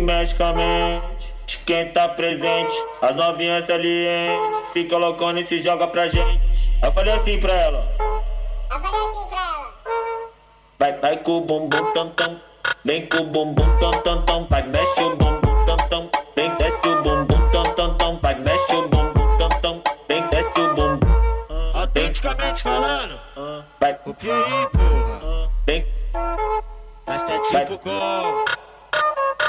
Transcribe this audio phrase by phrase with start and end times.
[0.00, 1.26] magicamente.
[1.64, 6.70] Quem tá presente, as novinhas salientes, fica loucona e se joga pra gente.
[6.82, 7.84] Eu falei assim pra ela.
[8.70, 9.74] Eu falei assim pra ela.
[10.78, 12.40] Vai, vai com o bumbum tam tam,
[12.84, 16.88] vem com o bumbum tam tam tam, vai mexe o bumbum tam tam, vem desce
[16.88, 21.06] o bumbum tam tam tam, vai mexe o bumbum tam tam, vem desce o bumbum.
[21.74, 23.18] Autenticamente falando,
[23.80, 25.50] vai copia aí, porra.
[25.66, 25.86] Vem,
[27.06, 28.44] mas tá tipo como?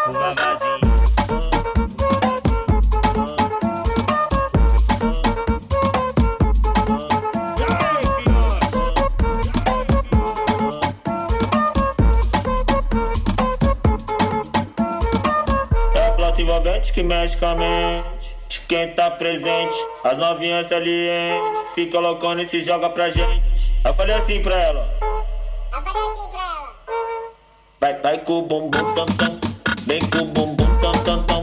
[0.10, 0.88] o babazinho.
[16.40, 17.58] envolvente que mexe com.
[18.68, 21.42] Quem tá presente, as novinhas ali, hein?
[21.74, 23.74] Fica loucona e se joga pra gente.
[23.84, 24.88] Eu falei assim pra ela.
[25.72, 26.76] Eu falei assim pra ela.
[27.80, 29.47] Vai, vai com o bumbum tam tam.
[29.88, 31.37] Make boom boom boom dum dum dum.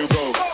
[0.00, 0.49] you go.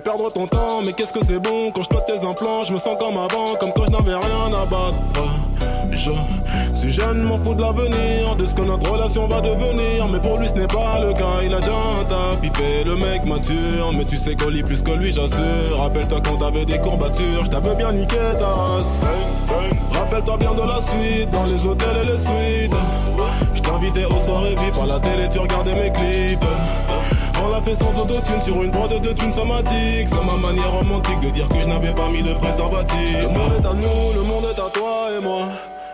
[0.00, 2.78] Perdre ton temps, mais qu'est-ce que c'est bon quand je pète tes implants, je me
[2.78, 4.96] sens comme avant, comme quand je n'avais rien à battre.
[5.92, 10.18] Je suis jeune, m'en fous de l'avenir, de ce que notre relation va devenir, mais
[10.20, 12.96] pour lui ce n'est pas le cas, il a déjà un taf, il fait le
[12.96, 15.76] mec mature, mais tu sais qu'on lit plus que lui, j'assure.
[15.76, 19.02] Rappelle-toi quand t'avais des courbatures, je t'avais bien niqué ta race.
[19.92, 22.74] Rappelle-toi bien de la suite, dans les hôtels et les suites.
[23.54, 26.44] Je t'invitais aux soirées VIP à la télé, tu regardais mes clips.
[27.42, 30.08] On l'a fait sans autotune sur une prod de thunes somatique.
[30.08, 33.22] C'est ma manière romantique de dire que je n'avais pas mis de préservatif.
[33.22, 35.48] Le monde est à nous, le monde est à toi et moi.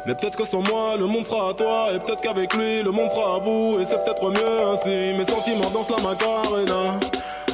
[0.07, 1.89] Mais peut-être que sans moi, le monde fera à toi.
[1.95, 3.79] Et peut-être qu'avec lui, le monde fera à vous.
[3.81, 5.15] Et c'est peut-être mieux ainsi.
[5.19, 6.99] Mes sentiments dansent la macarena.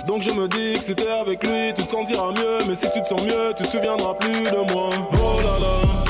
[0.07, 2.59] Donc je me dis que si t'es avec lui, tu te sentiras mieux.
[2.69, 4.91] Mais si tu te sens mieux, tu te souviendras plus de moi.
[5.13, 6.02] Oh là là.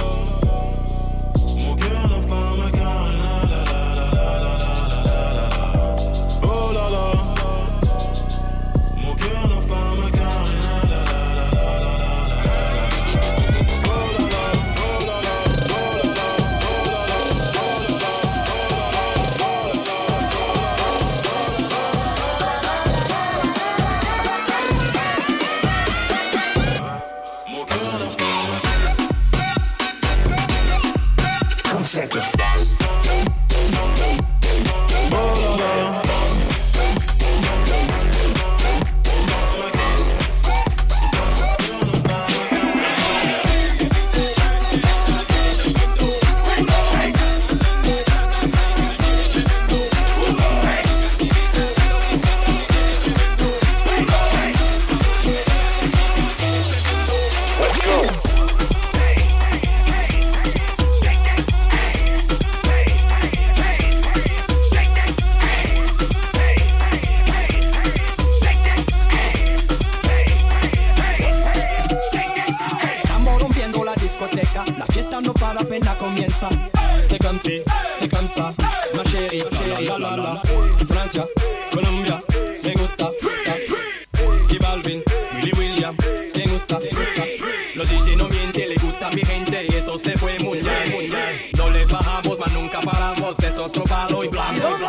[93.35, 94.82] Paramos, es otro palo y blanco.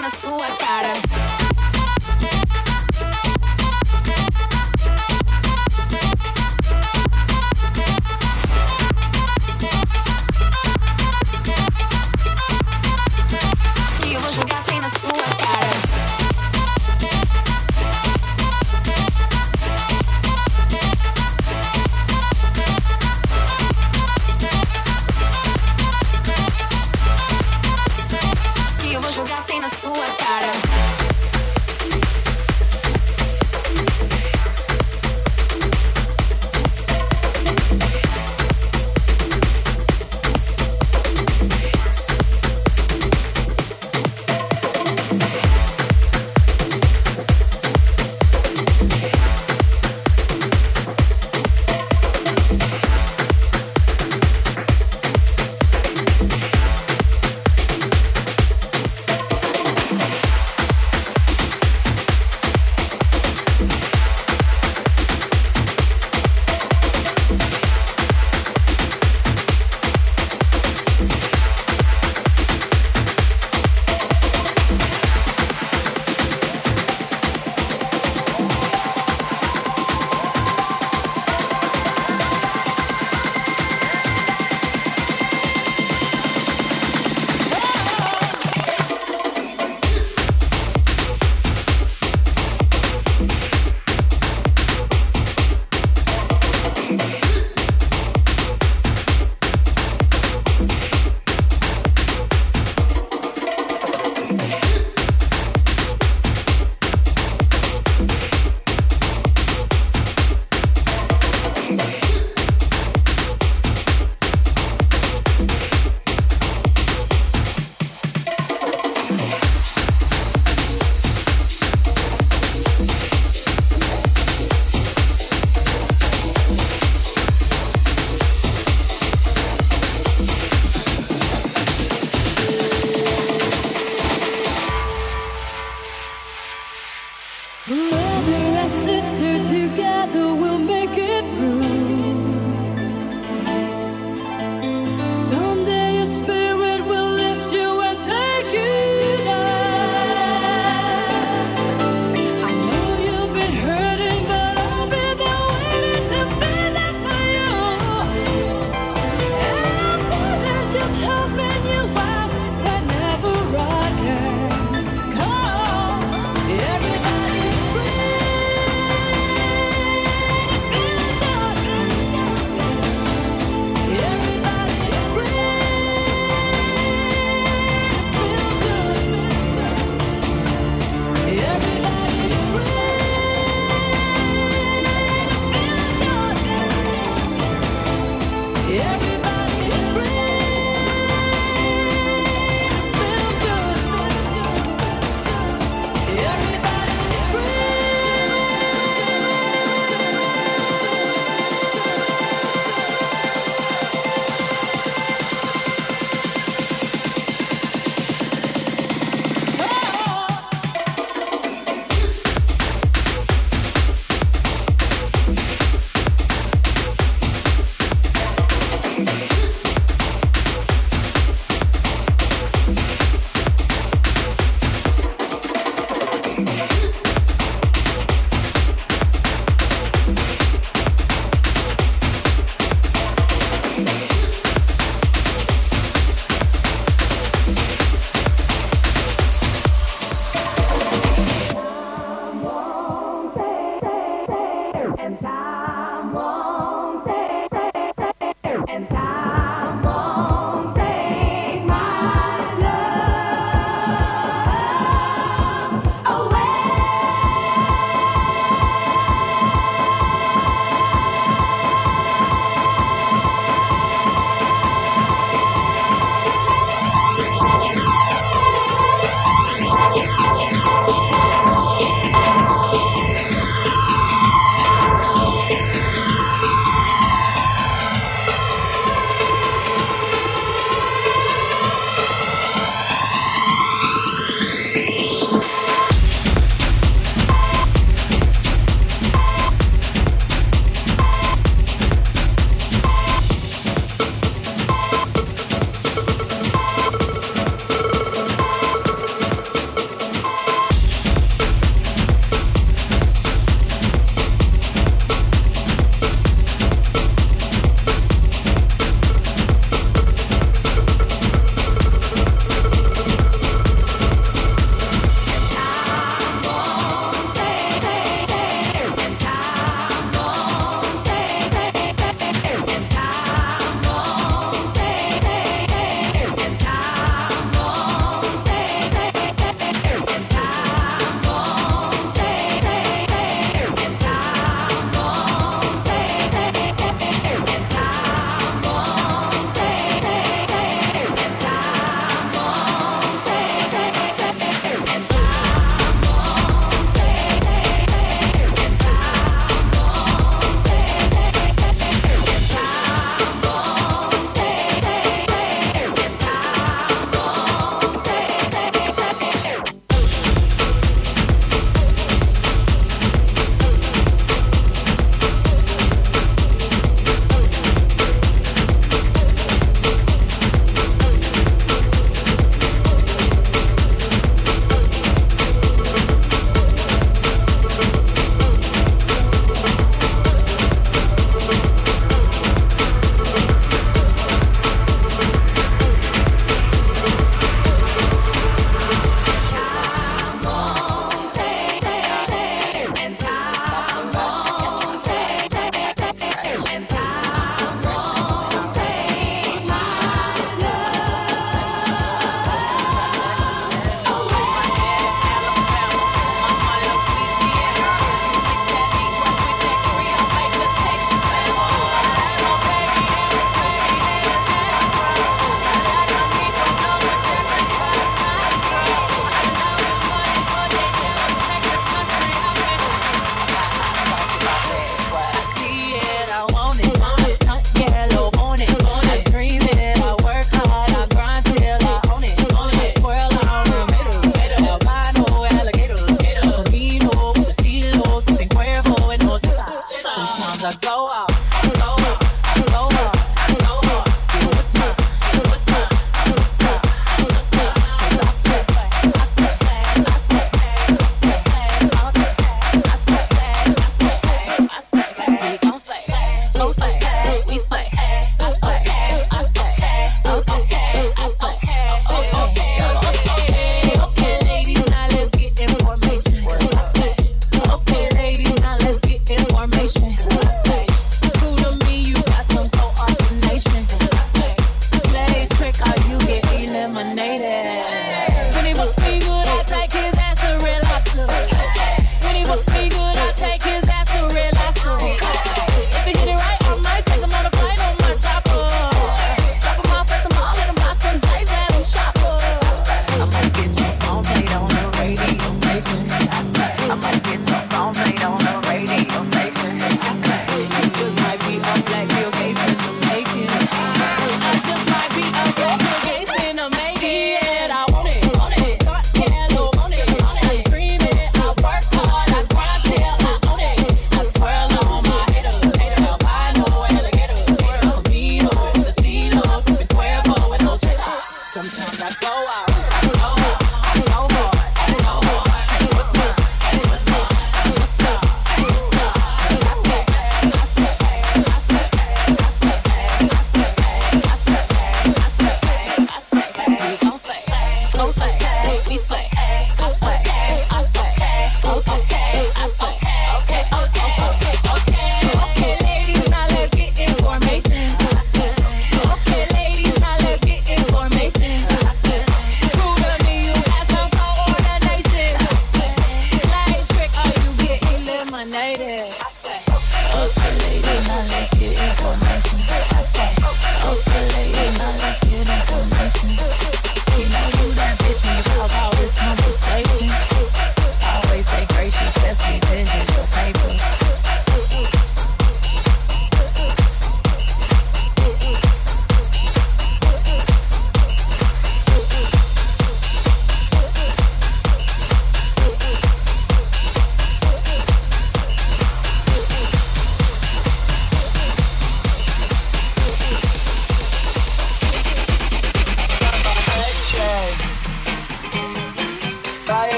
[0.00, 1.49] na sua cara.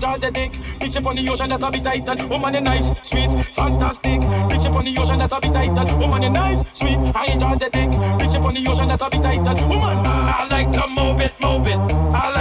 [0.00, 0.52] the dick.
[0.80, 1.80] The ocean that I be
[2.28, 4.20] woman you nice, sweet, fantastic.
[4.20, 5.48] The ocean that be
[5.94, 6.98] woman you nice, sweet.
[7.14, 7.26] I
[7.58, 7.90] the dick.
[7.90, 9.18] The ocean that be
[9.68, 9.98] woman.
[10.06, 11.78] I like to move it, move it.
[11.78, 12.39] I like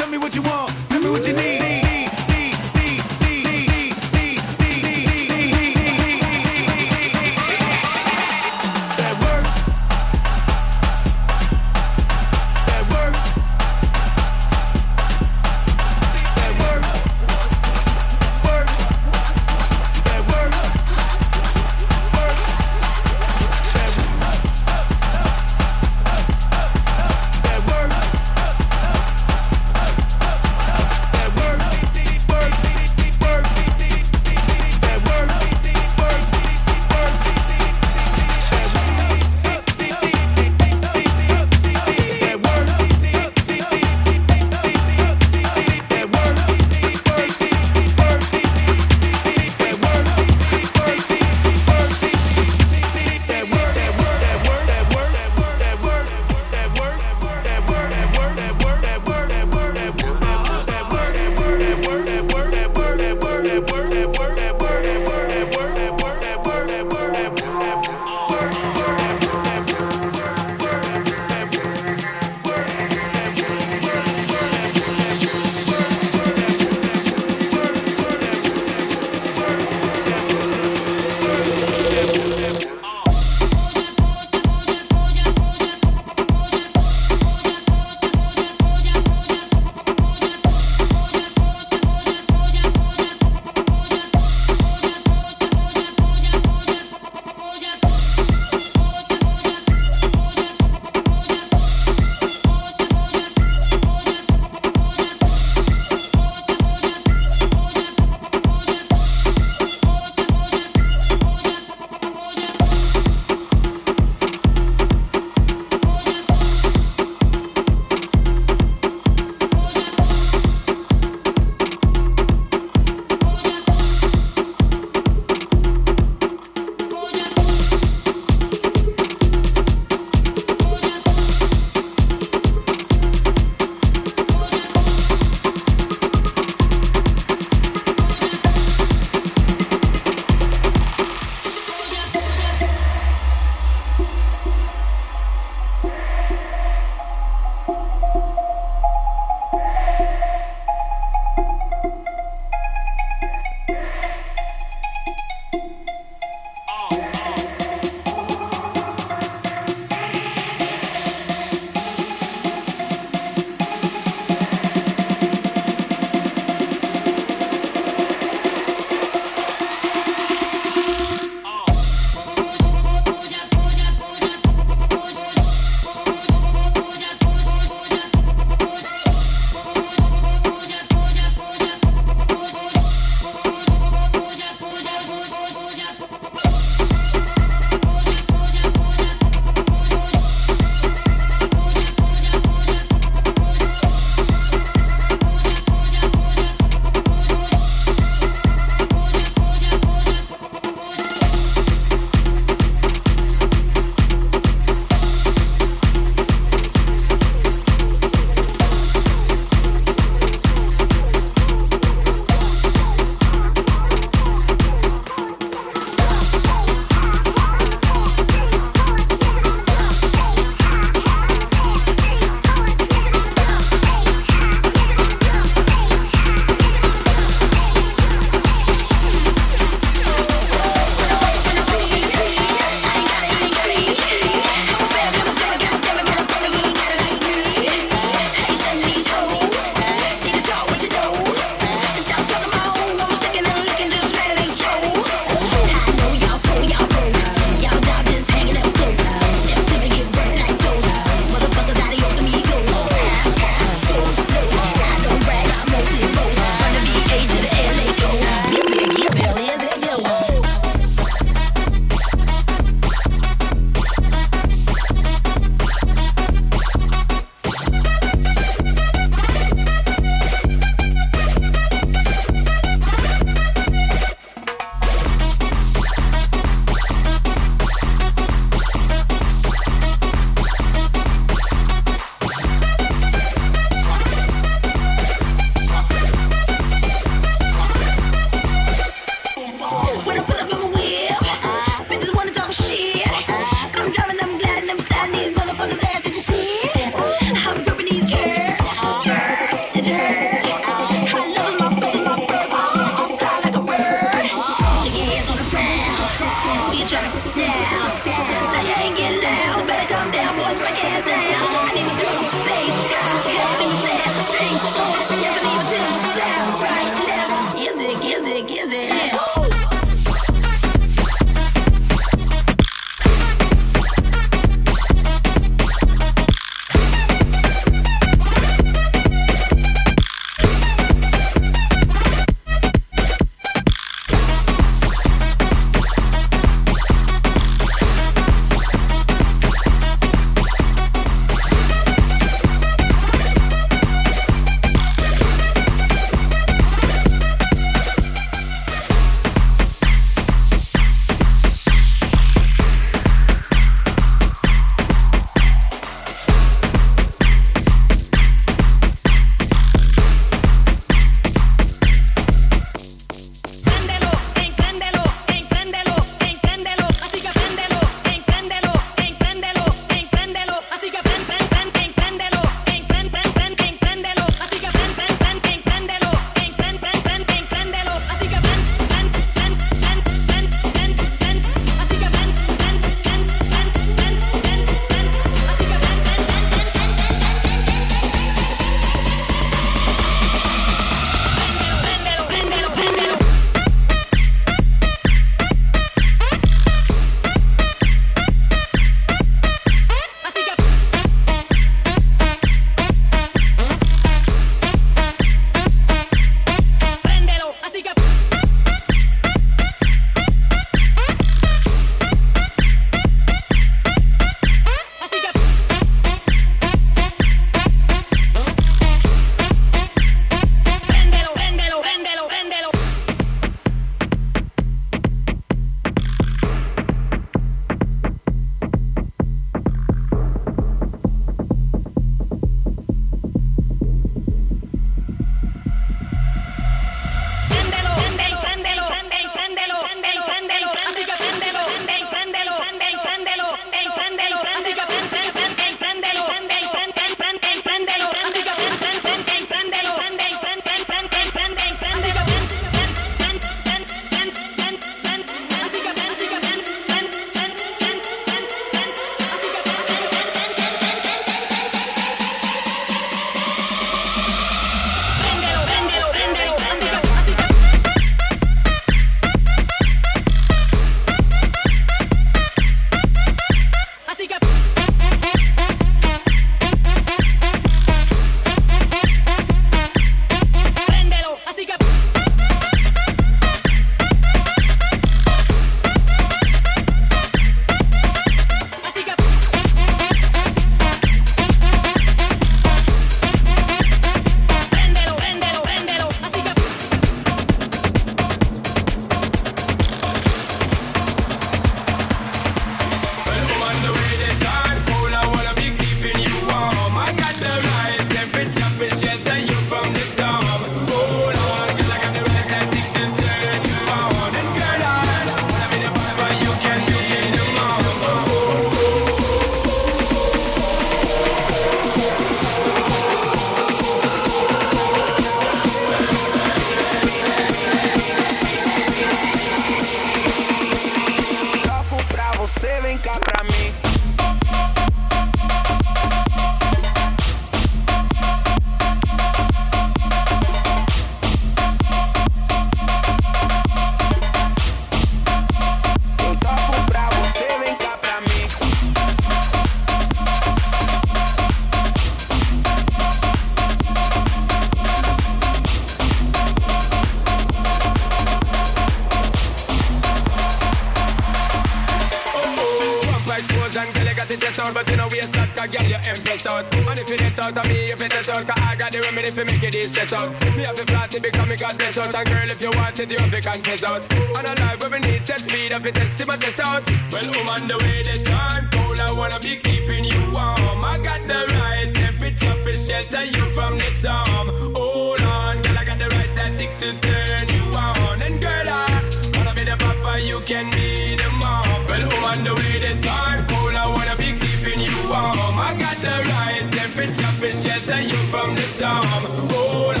[570.11, 570.55] stress out.
[570.55, 573.11] Me have to flat because me got bless out, and girl, if you want it,
[573.11, 574.01] you have to confess out.
[574.11, 576.85] And a life where we need set speed, if you test it, my test out.
[577.11, 580.83] Well, on the way, the time cold, I wanna be keeping you warm.
[580.83, 584.47] I got the right temperature for shelter you from the storm.
[584.75, 588.21] Hold on, girl, I got the right tactics to turn you on.
[588.21, 588.87] And girl, I
[589.35, 591.85] wanna be the papa, you can be the mom.
[591.87, 595.55] Well, on the way, the time cold, I wanna be keeping you warm.
[595.67, 600.00] I got the right temperature for shelter you from the storm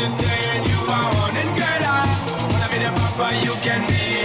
[0.00, 2.00] today and you are on and girl, I
[2.40, 4.19] wanna be the papa you can be.